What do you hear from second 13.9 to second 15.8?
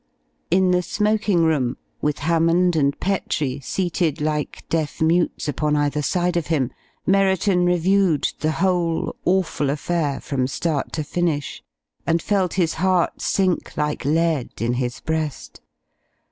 lead in his breast.